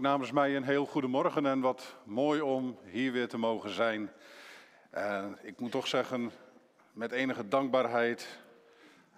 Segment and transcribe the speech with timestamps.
[0.00, 4.10] Namens mij een heel goedemorgen en wat mooi om hier weer te mogen zijn.
[5.42, 6.32] Ik moet toch zeggen,
[6.92, 8.40] met enige dankbaarheid,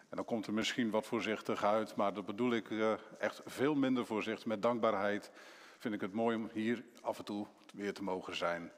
[0.08, 3.74] en dan komt er misschien wat voorzichtig uit, maar dat bedoel ik eh, echt veel
[3.74, 4.46] minder voorzichtig.
[4.46, 5.30] Met dankbaarheid
[5.78, 8.72] vind ik het mooi om hier af en toe weer te mogen zijn.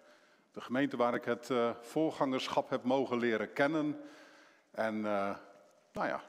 [0.53, 4.01] De gemeente waar ik het uh, voorgangerschap heb mogen leren kennen.
[4.71, 5.37] En uh,
[5.93, 6.23] nou ja,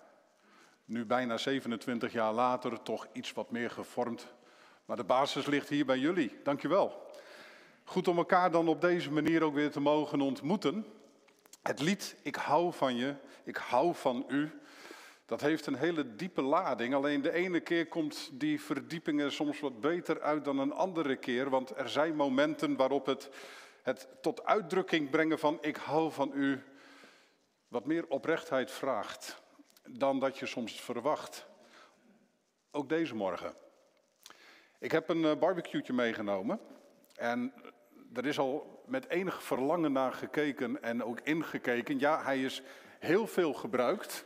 [0.85, 4.33] nu bijna 27 jaar later toch iets wat meer gevormd
[4.85, 6.39] maar de basis ligt hier bij jullie.
[6.43, 7.11] Dankjewel.
[7.83, 10.85] Goed om elkaar dan op deze manier ook weer te mogen ontmoeten.
[11.61, 14.51] Het lied Ik hou van je, ik hou van u,
[15.25, 16.93] dat heeft een hele diepe lading.
[16.93, 21.15] Alleen de ene keer komt die verdieping er soms wat beter uit dan een andere
[21.15, 21.49] keer.
[21.49, 23.29] Want er zijn momenten waarop het,
[23.81, 26.63] het tot uitdrukking brengen van ik hou van u
[27.67, 29.41] wat meer oprechtheid vraagt
[29.89, 31.45] dan dat je soms verwacht.
[32.71, 33.62] Ook deze morgen.
[34.83, 36.59] Ik heb een uh, barbecue'tje meegenomen.
[37.15, 37.53] En
[38.13, 41.99] er is al met enig verlangen naar gekeken en ook ingekeken.
[41.99, 42.61] Ja, hij is
[42.99, 44.25] heel veel gebruikt.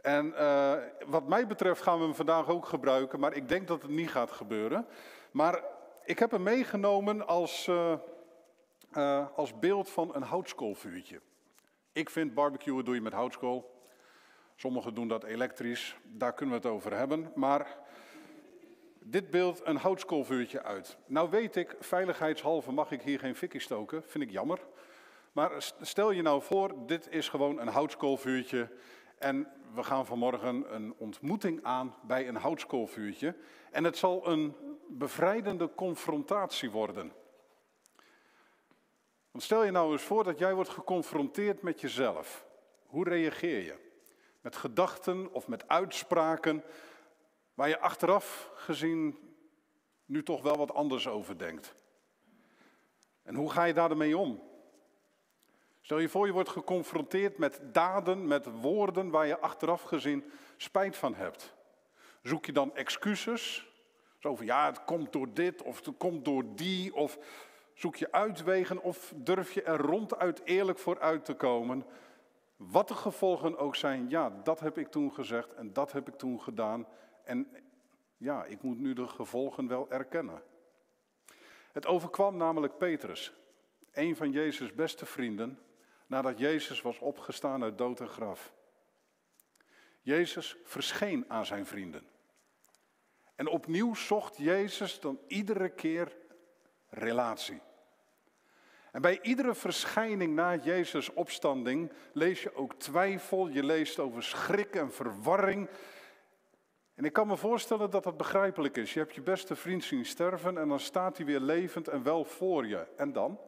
[0.00, 0.72] En uh,
[1.06, 4.10] wat mij betreft gaan we hem vandaag ook gebruiken, maar ik denk dat het niet
[4.10, 4.86] gaat gebeuren.
[5.30, 5.64] Maar
[6.04, 11.20] ik heb hem meegenomen als, uh, als beeld van een houtskoolvuurtje.
[11.92, 13.82] Ik vind barbecuen doe je met houtskool.
[14.56, 17.32] Sommigen doen dat elektrisch, daar kunnen we het over hebben.
[17.34, 17.86] Maar
[19.10, 20.96] dit beeld een houtskoolvuurtje uit.
[21.06, 24.58] Nou weet ik, veiligheidshalve mag ik hier geen fikkie stoken, vind ik jammer.
[25.32, 28.70] Maar stel je nou voor, dit is gewoon een houtskoolvuurtje
[29.18, 33.34] en we gaan vanmorgen een ontmoeting aan bij een houtskoolvuurtje.
[33.70, 34.56] En het zal een
[34.88, 37.12] bevrijdende confrontatie worden.
[39.30, 42.46] Want stel je nou eens voor dat jij wordt geconfronteerd met jezelf.
[42.86, 43.74] Hoe reageer je?
[44.40, 46.64] Met gedachten of met uitspraken
[47.58, 49.18] waar je achteraf gezien
[50.04, 51.74] nu toch wel wat anders over denkt.
[53.22, 54.42] En hoe ga je daarmee om?
[55.80, 60.24] Stel je voor, je wordt geconfronteerd met daden, met woorden waar je achteraf gezien
[60.56, 61.54] spijt van hebt.
[62.22, 63.66] Zoek je dan excuses?
[64.18, 66.94] Zo van ja, het komt door dit of het komt door die.
[66.94, 67.18] Of
[67.74, 71.84] zoek je uitwegen of durf je er ronduit eerlijk voor uit te komen?
[72.56, 76.14] Wat de gevolgen ook zijn, ja, dat heb ik toen gezegd en dat heb ik
[76.14, 76.86] toen gedaan.
[77.28, 77.48] En
[78.16, 80.42] ja, ik moet nu de gevolgen wel erkennen.
[81.72, 83.32] Het overkwam namelijk Petrus,
[83.92, 85.58] een van Jezus' beste vrienden,
[86.06, 88.52] nadat Jezus was opgestaan uit dood en graf.
[90.02, 92.06] Jezus verscheen aan zijn vrienden.
[93.34, 96.16] En opnieuw zocht Jezus dan iedere keer
[96.88, 97.60] relatie.
[98.92, 104.74] En bij iedere verschijning na Jezus' opstanding lees je ook twijfel, je leest over schrik
[104.74, 105.68] en verwarring.
[106.98, 108.92] En ik kan me voorstellen dat dat begrijpelijk is.
[108.92, 112.24] Je hebt je beste vriend zien sterven en dan staat hij weer levend en wel
[112.24, 112.86] voor je.
[112.96, 113.40] En dan?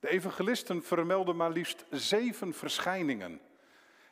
[0.00, 3.40] De evangelisten vermelden maar liefst zeven verschijningen.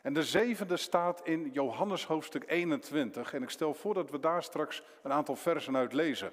[0.01, 3.33] En de zevende staat in Johannes hoofdstuk 21.
[3.33, 6.31] En ik stel voor dat we daar straks een aantal versen uit lezen.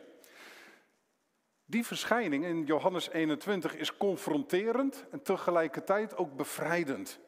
[1.64, 7.18] Die verschijning in Johannes 21 is confronterend en tegelijkertijd ook bevrijdend.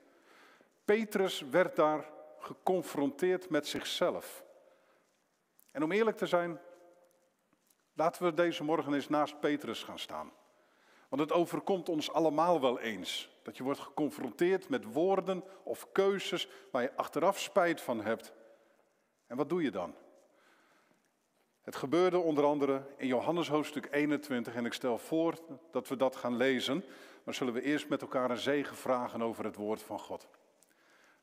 [0.85, 2.13] Petrus werd daar
[2.45, 4.45] geconfronteerd met zichzelf.
[5.71, 6.61] En om eerlijk te zijn,
[7.93, 10.33] laten we deze morgen eens naast Petrus gaan staan.
[11.09, 13.39] Want het overkomt ons allemaal wel eens.
[13.43, 18.33] Dat je wordt geconfronteerd met woorden of keuzes waar je achteraf spijt van hebt.
[19.27, 19.95] En wat doe je dan?
[21.63, 25.35] Het gebeurde onder andere in Johannes hoofdstuk 21 en ik stel voor
[25.71, 26.85] dat we dat gaan lezen.
[27.25, 30.29] Maar zullen we eerst met elkaar een zegen vragen over het woord van God.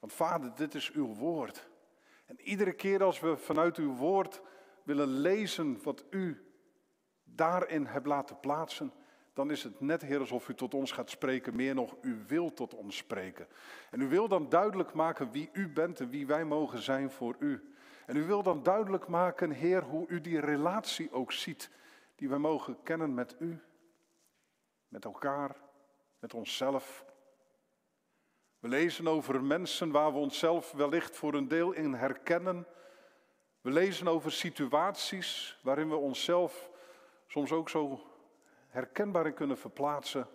[0.02, 1.70] Want vader, dit is uw woord.
[2.26, 4.42] En iedere keer als we vanuit uw woord
[4.84, 6.46] willen lezen wat u
[7.24, 8.94] daarin hebt laten plaatsen,
[9.34, 11.56] dan is het net, Heer, alsof u tot ons gaat spreken.
[11.56, 13.48] Meer nog, u wilt tot ons spreken.
[13.92, 17.36] En u wil dan duidelijk maken wie u bent en wie wij mogen zijn voor
[17.40, 17.74] u.
[18.06, 21.70] En u wil dan duidelijk maken, Heer, hoe u die relatie ook ziet,
[22.16, 23.60] die wij mogen kennen met u,
[24.88, 25.56] met elkaar,
[26.20, 27.06] met onszelf
[28.62, 32.68] we lezen over mensen waar we onszelf wellicht voor een deel in herkennen.
[33.62, 36.70] We lezen over situaties waarin we onszelf
[37.28, 38.08] soms ook zo
[38.68, 40.28] herkenbaar kunnen verplaatsen.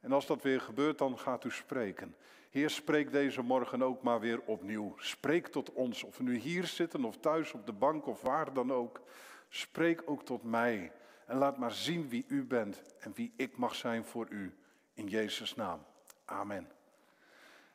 [0.00, 2.16] En als dat weer gebeurt, dan gaat u spreken.
[2.50, 4.94] Heer, spreek deze morgen ook maar weer opnieuw.
[4.96, 8.52] Spreek tot ons, of we nu hier zitten of thuis op de bank of waar
[8.52, 9.00] dan ook.
[9.48, 10.92] Spreek ook tot mij
[11.26, 14.56] en laat maar zien wie u bent en wie ik mag zijn voor u.
[14.94, 15.90] In Jezus' naam.
[16.24, 16.68] Amen.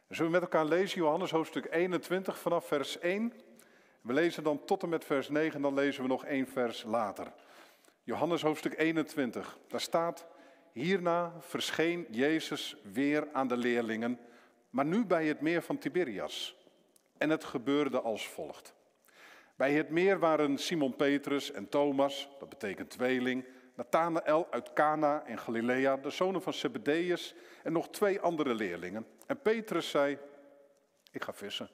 [0.07, 3.33] zullen we met elkaar lezen Johannes hoofdstuk 21 vanaf vers 1.
[4.01, 6.83] We lezen dan tot en met vers 9 en dan lezen we nog één vers
[6.83, 7.31] later.
[8.03, 9.57] Johannes hoofdstuk 21.
[9.67, 10.27] Daar staat,
[10.71, 14.19] hierna verscheen Jezus weer aan de leerlingen,
[14.69, 16.55] maar nu bij het meer van Tiberias.
[17.17, 18.73] En het gebeurde als volgt.
[19.55, 23.45] Bij het meer waren Simon Petrus en Thomas, dat betekent tweeling,
[23.77, 29.07] Nathanael uit Cana in Galilea, de zonen van Zebedeus en nog twee andere leerlingen.
[29.25, 30.18] En Petrus zei,
[31.12, 31.69] ik ga vissen.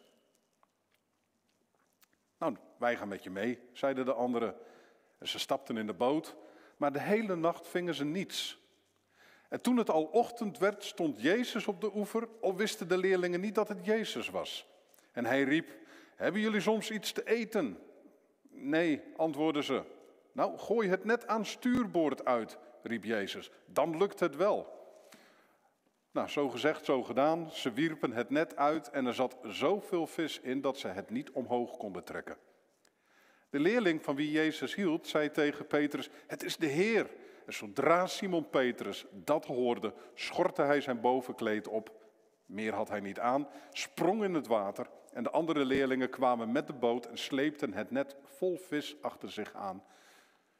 [2.37, 4.55] Nou, wij gaan met je mee, zeiden de anderen.
[5.17, 6.35] En ze stapten in de boot,
[6.77, 8.61] maar de hele nacht vingen ze niets.
[9.49, 13.41] En toen het al ochtend werd, stond Jezus op de oever, al wisten de leerlingen
[13.41, 14.67] niet dat het Jezus was.
[15.11, 15.71] En hij riep,
[16.15, 17.79] hebben jullie soms iets te eten?
[18.49, 19.83] Nee, antwoordden ze.
[20.33, 23.51] Nou, gooi het net aan stuurboord uit, riep Jezus.
[23.65, 24.81] Dan lukt het wel.
[26.11, 27.51] Nou, zo gezegd, zo gedaan.
[27.51, 31.31] Ze wierpen het net uit en er zat zoveel vis in dat ze het niet
[31.31, 32.37] omhoog konden trekken.
[33.49, 37.09] De leerling van wie Jezus hield, zei tegen Petrus: Het is de Heer.
[37.45, 41.91] En zodra Simon Petrus dat hoorde, schortte hij zijn bovenkleed op.
[42.45, 46.67] Meer had hij niet aan, sprong in het water en de andere leerlingen kwamen met
[46.67, 49.83] de boot en sleepten het net vol vis achter zich aan.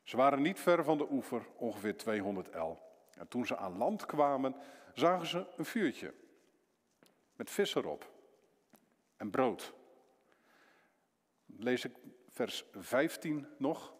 [0.03, 2.81] Ze waren niet ver van de oever, ongeveer 200 el.
[3.17, 4.55] En toen ze aan land kwamen,
[4.93, 6.13] zagen ze een vuurtje
[7.35, 8.11] met vis erop
[9.17, 9.73] en brood.
[11.45, 11.95] Lees ik
[12.29, 13.93] vers 15 nog.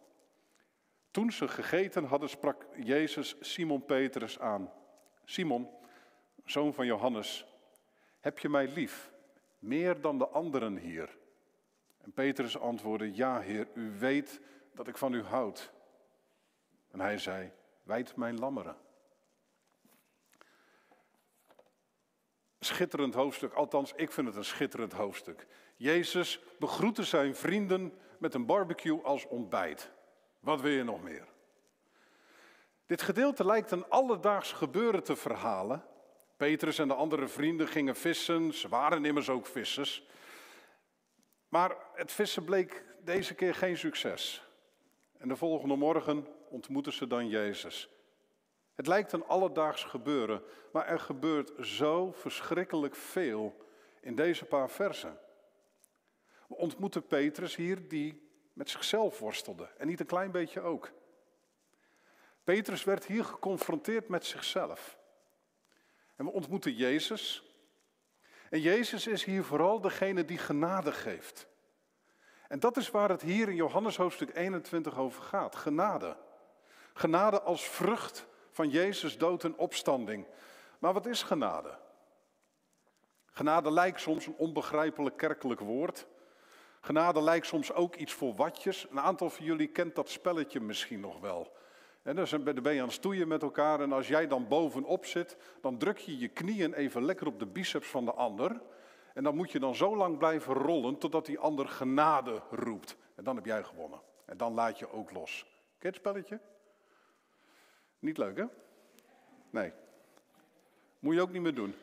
[1.12, 4.72] Toen ze gegeten hadden, sprak Jezus Simon Petrus aan.
[5.26, 5.70] Simon,
[6.46, 7.46] zoon van Johannes,
[8.20, 9.12] heb je mij lief,
[9.60, 11.18] meer dan de anderen hier?
[11.98, 14.42] En Petrus antwoordde, ja Heer, u weet
[14.74, 15.73] dat ik van u houd.
[16.94, 17.52] En hij zei,
[17.84, 18.78] wijd mijn lammeren.
[22.60, 25.48] Schitterend hoofdstuk, althans ik vind het een schitterend hoofdstuk.
[25.76, 29.92] Jezus begroette zijn vrienden met een barbecue als ontbijt.
[30.40, 31.28] Wat wil je nog meer?
[32.86, 35.86] Dit gedeelte lijkt een alledaags gebeuren te verhalen.
[36.38, 40.08] Petrus en de andere vrienden gingen vissen, ze waren immers ook vissers.
[41.50, 44.48] Maar het vissen bleek deze keer geen succes.
[45.18, 47.90] En de volgende morgen ontmoeten ze dan Jezus.
[48.74, 53.66] Het lijkt een alledaags gebeuren, maar er gebeurt zo verschrikkelijk veel
[54.02, 55.20] in deze paar versen.
[56.48, 60.92] We ontmoeten Petrus hier die met zichzelf worstelde en niet een klein beetje ook.
[62.44, 64.98] Petrus werd hier geconfronteerd met zichzelf.
[66.16, 67.44] En we ontmoeten Jezus.
[68.50, 71.48] En Jezus is hier vooral degene die genade geeft.
[72.48, 75.56] En dat is waar het hier in Johannes hoofdstuk 21 over gaat.
[75.56, 76.18] Genade.
[76.94, 80.26] Genade als vrucht van Jezus dood en opstanding.
[80.80, 81.78] Maar wat is genade?
[83.26, 86.08] Genade lijkt soms een onbegrijpelijk kerkelijk woord.
[86.82, 88.88] Genade lijkt soms ook iets voor watjes.
[88.90, 91.52] Een aantal van jullie kent dat spelletje misschien nog wel.
[92.02, 95.38] En dan ben je aan het stoeien met elkaar en als jij dan bovenop zit,
[95.62, 98.62] dan druk je je knieën even lekker op de biceps van de ander.
[99.14, 102.98] En dan moet je dan zo lang blijven rollen totdat die ander genade roept.
[103.16, 104.02] En dan heb jij gewonnen.
[104.26, 105.42] En dan laat je ook los.
[105.44, 106.40] Ken je het spelletje?
[108.04, 108.46] Niet leuk, hè?
[109.50, 109.72] Nee.
[111.00, 111.76] Moet je ook niet meer doen.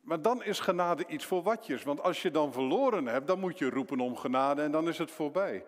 [0.00, 1.82] Maar dan is genade iets voor watjes.
[1.82, 4.98] Want als je dan verloren hebt, dan moet je roepen om genade en dan is
[4.98, 5.64] het voorbij.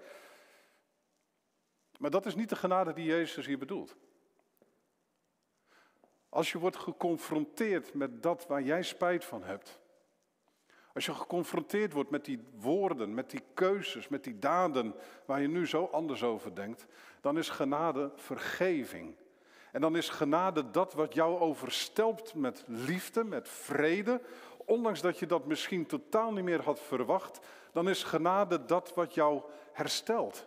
[1.99, 3.97] Maar dat is niet de genade die Jezus hier bedoelt.
[6.29, 9.81] Als je wordt geconfronteerd met dat waar jij spijt van hebt.
[10.95, 15.49] Als je geconfronteerd wordt met die woorden, met die keuzes, met die daden waar je
[15.49, 16.87] nu zo anders over denkt,
[17.21, 19.17] dan is genade vergeving.
[19.73, 24.21] En dan is genade dat wat jou overstelpt met liefde, met vrede,
[24.65, 27.41] ondanks dat je dat misschien totaal niet meer had verwacht,
[27.73, 30.47] dan is genade dat wat jou herstelt.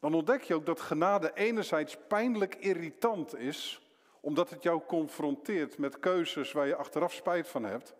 [0.00, 3.82] Dan ontdek je ook dat genade enerzijds pijnlijk irritant is,
[4.20, 7.94] omdat het jou confronteert met keuzes waar je achteraf spijt van hebt.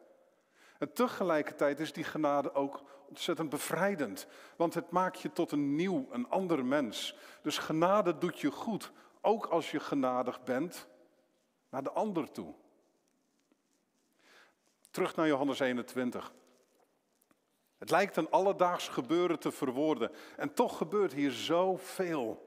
[0.78, 6.08] En tegelijkertijd is die genade ook ontzettend bevrijdend, want het maakt je tot een nieuw,
[6.10, 7.16] een ander mens.
[7.42, 10.86] Dus genade doet je goed, ook als je genadig bent
[11.70, 12.54] naar de ander toe.
[14.90, 16.32] Terug naar Johannes 21.
[17.78, 22.46] Het lijkt een alledaags gebeuren te verwoorden en toch gebeurt hier zoveel.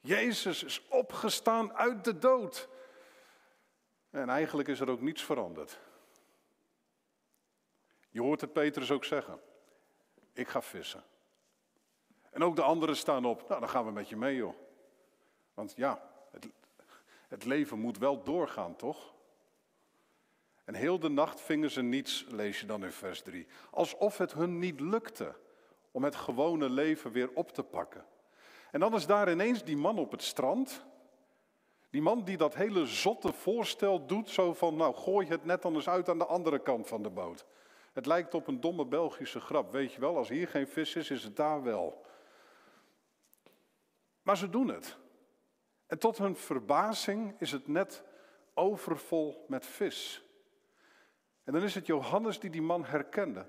[0.00, 2.68] Jezus is opgestaan uit de dood.
[4.10, 5.80] En eigenlijk is er ook niets veranderd.
[8.16, 9.40] Je hoort het Petrus ook zeggen.
[10.32, 11.04] Ik ga vissen.
[12.30, 13.48] En ook de anderen staan op.
[13.48, 14.54] Nou, dan gaan we met je mee, joh.
[15.54, 16.48] Want ja, het,
[17.28, 19.14] het leven moet wel doorgaan, toch?
[20.64, 23.46] En heel de nacht vingen ze niets, lees je dan in vers 3.
[23.70, 25.34] Alsof het hun niet lukte
[25.90, 28.04] om het gewone leven weer op te pakken.
[28.70, 30.84] En dan is daar ineens die man op het strand.
[31.90, 35.88] Die man die dat hele zotte voorstel doet, zo van, nou gooi het net anders
[35.88, 37.46] uit aan de andere kant van de boot.
[37.96, 41.10] Het lijkt op een domme Belgische grap, weet je wel, als hier geen vis is,
[41.10, 42.04] is het daar wel.
[44.22, 44.96] Maar ze doen het.
[45.86, 48.02] En tot hun verbazing is het net
[48.54, 50.24] overvol met vis.
[51.44, 53.46] En dan is het Johannes die die man herkende.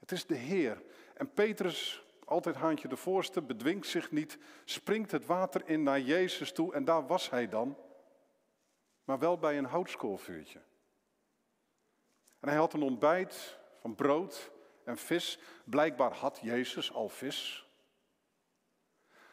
[0.00, 0.82] Het is de Heer.
[1.14, 6.52] En Petrus, altijd haantje de voorste, bedwingt zich niet, springt het water in naar Jezus
[6.52, 7.76] toe en daar was hij dan.
[9.04, 10.60] Maar wel bij een houtskoolvuurtje.
[12.40, 14.50] En hij had een ontbijt van brood
[14.84, 15.38] en vis.
[15.64, 17.66] Blijkbaar had Jezus al vis.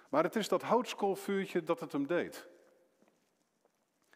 [0.10, 2.48] Maar het is dat houtskoolvuurtje dat het hem deed.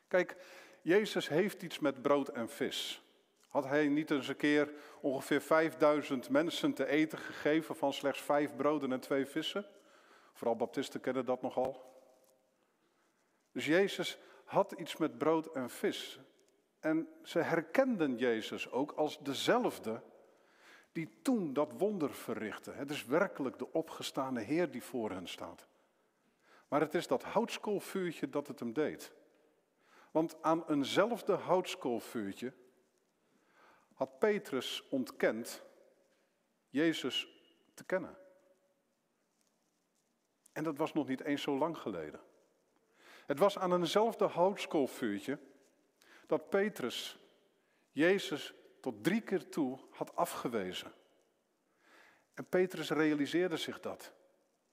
[0.07, 0.35] Kijk,
[0.81, 3.01] Jezus heeft iets met brood en vis.
[3.47, 8.55] Had hij niet eens een keer ongeveer 5000 mensen te eten gegeven van slechts vijf
[8.55, 9.65] broden en twee vissen?
[10.33, 11.91] Vooral baptisten kennen dat nogal.
[13.51, 16.19] Dus Jezus had iets met brood en vis.
[16.79, 20.01] En ze herkenden Jezus ook als dezelfde
[20.93, 22.71] die toen dat wonder verrichtte.
[22.71, 25.67] Het is werkelijk de opgestane Heer die voor hen staat.
[26.67, 29.11] Maar het is dat houtskoolvuurtje dat het hem deed.
[30.11, 32.53] Want aan eenzelfde houtskoolvuurtje
[33.93, 35.63] had Petrus ontkend
[36.69, 37.27] Jezus
[37.73, 38.17] te kennen.
[40.51, 42.19] En dat was nog niet eens zo lang geleden.
[43.25, 45.39] Het was aan eenzelfde houtskoolvuurtje
[46.27, 47.19] dat Petrus
[47.91, 48.53] Jezus
[48.83, 50.91] tot drie keer toe had afgewezen.
[52.33, 54.13] En Petrus realiseerde zich dat.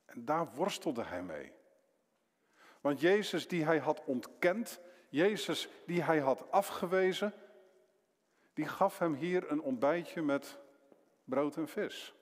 [0.05, 1.53] En daar worstelde hij mee.
[2.81, 7.33] Want Jezus die hij had ontkend, Jezus die hij had afgewezen,
[8.53, 10.59] die gaf hem hier een ontbijtje met
[11.25, 12.15] brood en vis.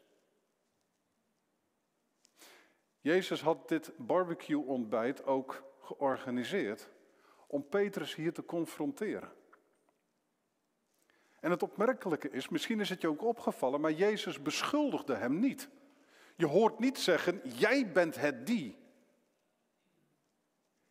[3.01, 6.89] Jezus had dit barbecue-ontbijt ook georganiseerd
[7.47, 9.38] om Petrus hier te confronteren.
[11.41, 15.69] En het opmerkelijke is, misschien is het je ook opgevallen, maar Jezus beschuldigde hem niet.
[16.37, 18.77] Je hoort niet zeggen, jij bent het die.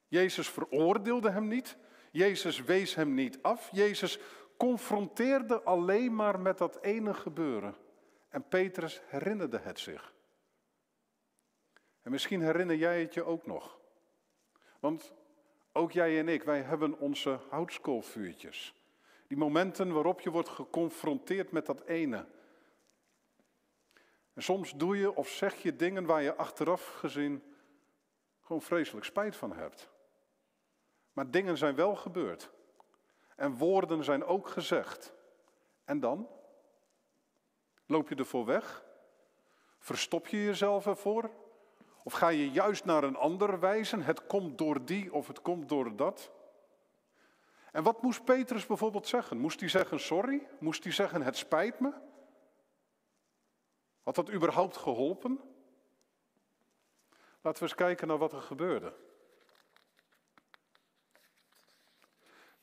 [0.08, 1.78] Jezus veroordeelde hem niet.
[2.12, 3.70] Jezus wees hem niet af.
[3.72, 4.20] Jezus
[4.58, 7.76] confronteerde alleen maar met dat ene gebeuren.
[8.30, 10.14] En Petrus herinnerde het zich.
[12.02, 13.80] En misschien herinner jij het je ook nog.
[14.80, 15.14] Want
[15.72, 18.77] ook jij en ik, wij hebben onze houtskoolvuurtjes.
[19.28, 22.26] Die momenten waarop je wordt geconfronteerd met dat ene.
[24.34, 27.44] En soms doe je of zeg je dingen waar je achteraf gezien
[28.42, 29.90] gewoon vreselijk spijt van hebt.
[31.14, 32.50] Maar dingen zijn wel gebeurd.
[33.36, 35.14] En woorden zijn ook gezegd.
[35.86, 36.28] En dan?
[37.86, 38.86] Loop je ervoor weg?
[39.80, 41.32] Verstop je jezelf ervoor?
[42.04, 44.02] Of ga je juist naar een ander wijzen?
[44.02, 46.32] Het komt door die of het komt door dat?
[47.78, 49.38] En wat moest Petrus bijvoorbeeld zeggen?
[49.38, 50.48] Moest hij zeggen sorry?
[50.60, 51.94] Moest hij zeggen het spijt me?
[54.04, 55.40] Had dat überhaupt geholpen?
[57.42, 58.94] Laten we eens kijken naar wat er gebeurde.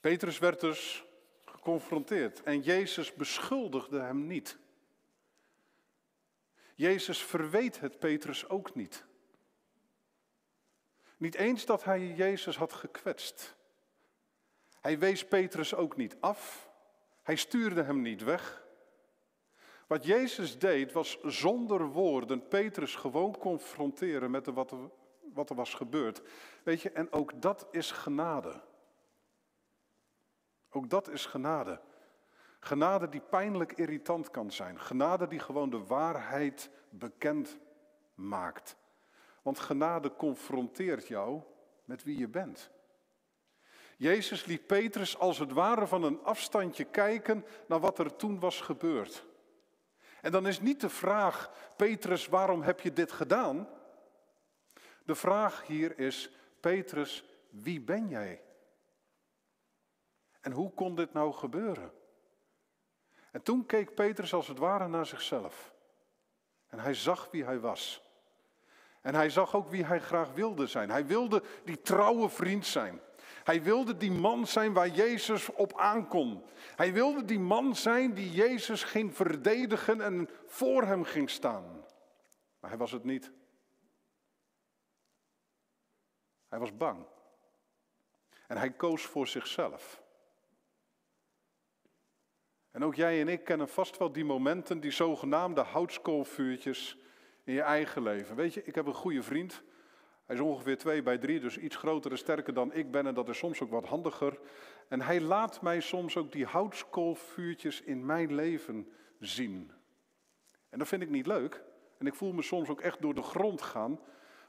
[0.00, 1.04] Petrus werd dus
[1.44, 4.58] geconfronteerd en Jezus beschuldigde hem niet.
[6.74, 9.04] Jezus verweet het Petrus ook niet.
[11.16, 13.56] Niet eens dat hij Jezus had gekwetst.
[14.84, 16.70] Hij wees Petrus ook niet af.
[17.22, 18.64] Hij stuurde hem niet weg.
[19.86, 24.78] Wat Jezus deed was zonder woorden Petrus gewoon confronteren met wat er,
[25.32, 26.22] wat er was gebeurd.
[26.64, 28.60] Weet je, en ook dat is genade.
[30.70, 31.80] Ook dat is genade.
[32.60, 34.80] Genade die pijnlijk irritant kan zijn.
[34.80, 37.58] Genade die gewoon de waarheid bekend
[38.14, 38.76] maakt.
[39.42, 41.42] Want genade confronteert jou
[41.84, 42.72] met wie je bent.
[43.96, 48.60] Jezus liet Petrus als het ware van een afstandje kijken naar wat er toen was
[48.60, 49.24] gebeurd.
[50.20, 53.68] En dan is niet de vraag, Petrus, waarom heb je dit gedaan?
[55.04, 58.42] De vraag hier is, Petrus, wie ben jij?
[60.40, 61.92] En hoe kon dit nou gebeuren?
[63.30, 65.72] En toen keek Petrus als het ware naar zichzelf.
[66.66, 68.02] En hij zag wie hij was.
[69.00, 70.90] En hij zag ook wie hij graag wilde zijn.
[70.90, 73.00] Hij wilde die trouwe vriend zijn.
[73.44, 76.44] Hij wilde die man zijn waar Jezus op aankon.
[76.76, 81.84] Hij wilde die man zijn die Jezus ging verdedigen en voor hem ging staan.
[82.60, 83.32] Maar hij was het niet.
[86.48, 87.06] Hij was bang.
[88.46, 90.02] En hij koos voor zichzelf.
[92.70, 96.98] En ook jij en ik kennen vast wel die momenten, die zogenaamde houtskoolvuurtjes
[97.44, 98.36] in je eigen leven.
[98.36, 99.62] Weet je, ik heb een goede vriend.
[100.24, 103.14] Hij is ongeveer twee bij drie, dus iets groter en sterker dan ik ben en
[103.14, 104.38] dat is soms ook wat handiger.
[104.88, 109.72] En hij laat mij soms ook die houtskoolvuurtjes in mijn leven zien.
[110.68, 111.62] En dat vind ik niet leuk.
[111.98, 114.00] En ik voel me soms ook echt door de grond gaan,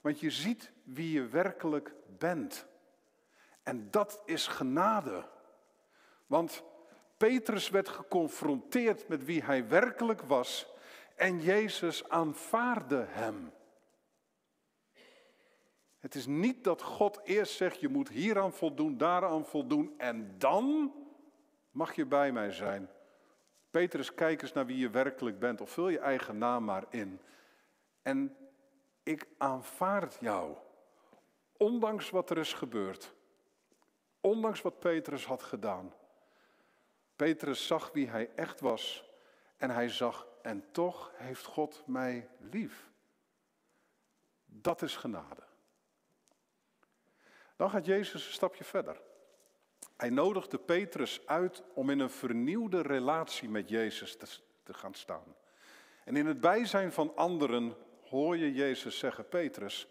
[0.01, 2.67] want je ziet wie je werkelijk bent.
[3.63, 5.29] En dat is genade.
[6.27, 6.63] Want
[7.17, 10.67] Petrus werd geconfronteerd met wie hij werkelijk was
[11.15, 13.51] en Jezus aanvaarde hem.
[16.05, 20.93] Het is niet dat God eerst zegt, je moet hieraan voldoen, daaraan voldoen en dan
[21.71, 22.89] mag je bij mij zijn.
[23.71, 27.21] Petrus, kijk eens naar wie je werkelijk bent of vul je eigen naam maar in.
[28.01, 28.35] En
[29.03, 30.55] ik aanvaard jou,
[31.57, 33.13] ondanks wat er is gebeurd,
[34.21, 35.93] ondanks wat Petrus had gedaan.
[37.15, 39.09] Petrus zag wie hij echt was
[39.57, 42.89] en hij zag, en toch heeft God mij lief.
[44.45, 45.44] Dat is genade.
[47.55, 49.01] Dan gaat Jezus een stapje verder.
[49.97, 54.27] Hij nodigde Petrus uit om in een vernieuwde relatie met Jezus te,
[54.63, 55.35] te gaan staan.
[56.03, 57.75] En in het bijzijn van anderen
[58.09, 59.87] hoor je Jezus zeggen, Petrus,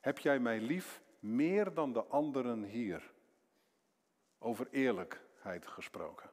[0.00, 3.12] heb jij mij lief meer dan de anderen hier?
[4.38, 6.30] Over eerlijkheid gesproken.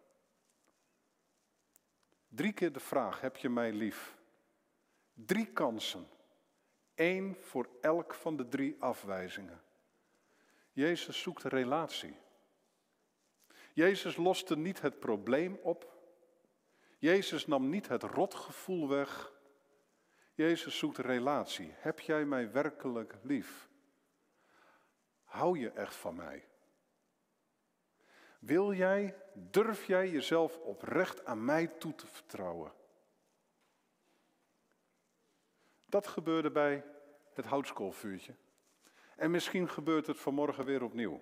[2.27, 4.17] Drie keer de vraag, heb je mij lief?
[5.13, 6.07] Drie kansen.
[6.95, 9.61] Eén voor elk van de drie afwijzingen.
[10.71, 12.19] Jezus zoekt relatie.
[13.73, 15.89] Jezus loste niet het probleem op.
[16.97, 19.31] Jezus nam niet het rotgevoel weg.
[20.33, 21.73] Jezus zoekt relatie.
[21.75, 23.69] Heb jij mij werkelijk lief?
[25.23, 26.47] Hou je echt van mij?
[28.39, 32.73] Wil jij, durf jij jezelf oprecht aan mij toe te vertrouwen?
[35.85, 36.85] Dat gebeurde bij
[37.33, 38.35] het houtskoolvuurtje.
[39.15, 41.21] En misschien gebeurt het vanmorgen weer opnieuw.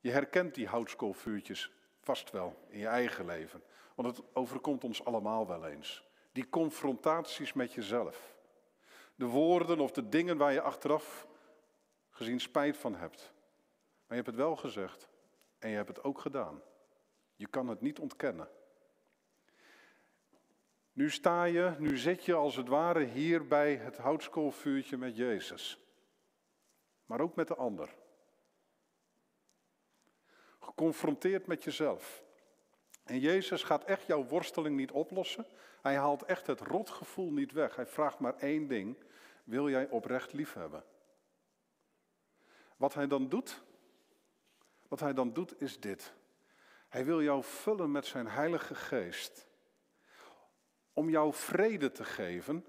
[0.00, 3.62] Je herkent die houtskoolvuurtjes vast wel in je eigen leven.
[3.94, 6.04] Want het overkomt ons allemaal wel eens.
[6.32, 8.34] Die confrontaties met jezelf.
[9.14, 11.26] De woorden of de dingen waar je achteraf
[12.10, 13.32] gezien spijt van hebt.
[14.06, 15.08] Maar je hebt het wel gezegd
[15.58, 16.62] en je hebt het ook gedaan.
[17.36, 18.48] Je kan het niet ontkennen.
[20.92, 25.85] Nu sta je, nu zit je als het ware hier bij het houtskoolvuurtje met Jezus.
[27.06, 27.94] Maar ook met de ander.
[30.58, 32.24] Geconfronteerd met jezelf.
[33.04, 35.46] En Jezus gaat echt jouw worsteling niet oplossen.
[35.82, 37.76] Hij haalt echt het rotgevoel niet weg.
[37.76, 38.96] Hij vraagt maar één ding.
[39.44, 40.84] Wil jij oprecht lief hebben?
[42.76, 43.62] Wat hij dan doet,
[44.88, 46.14] wat hij dan doet is dit.
[46.88, 49.46] Hij wil jou vullen met zijn heilige geest.
[50.92, 52.64] Om jou vrede te geven,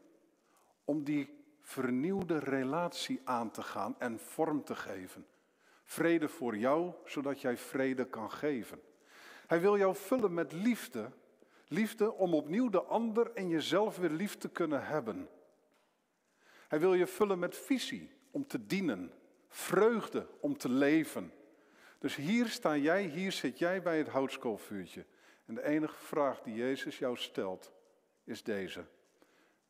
[0.85, 1.36] om die
[1.67, 5.27] vernieuwde relatie aan te gaan en vorm te geven.
[5.83, 8.81] Vrede voor jou, zodat jij vrede kan geven.
[9.47, 11.11] Hij wil jou vullen met liefde.
[11.67, 15.29] Liefde om opnieuw de ander en jezelf weer lief te kunnen hebben.
[16.67, 19.11] Hij wil je vullen met visie om te dienen.
[19.47, 21.33] Vreugde om te leven.
[21.99, 25.05] Dus hier sta jij, hier zit jij bij het houtskoolvuurtje.
[25.45, 27.71] En de enige vraag die Jezus jou stelt
[28.23, 28.85] is deze.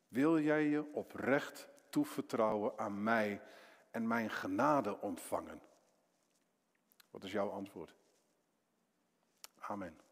[0.08, 3.42] Wil jij je oprecht toevertrouwen aan mij
[3.90, 5.60] en mijn genade ontvangen?
[7.10, 7.94] Wat is jouw antwoord?
[9.58, 10.07] Amen.